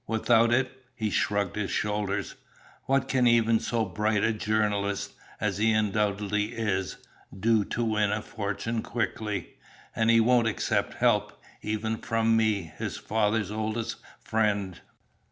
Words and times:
Without 0.07 0.51
it" 0.51 0.83
he 0.95 1.11
shrugged 1.11 1.55
his 1.55 1.69
shoulders 1.69 2.33
"what 2.85 3.07
can 3.07 3.27
even 3.27 3.59
so 3.59 3.85
bright 3.85 4.23
a 4.23 4.33
journalist, 4.33 5.13
as 5.39 5.59
he 5.59 5.73
undoubtedly 5.73 6.53
is, 6.53 6.97
do 7.39 7.63
to 7.65 7.83
win 7.83 8.11
a 8.11 8.23
fortune 8.23 8.81
quickly. 8.81 9.59
And 9.95 10.09
he 10.09 10.19
won't 10.19 10.47
accept 10.47 10.95
help, 10.95 11.39
even 11.61 11.97
from 11.99 12.35
me, 12.35 12.73
his 12.79 12.97
father's 12.97 13.51
oldest 13.51 13.97
friend." 14.19 14.81